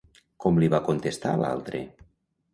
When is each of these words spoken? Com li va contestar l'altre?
Com 0.45 0.57
li 0.63 0.69
va 0.75 0.79
contestar 0.87 1.35
l'altre? 1.43 1.85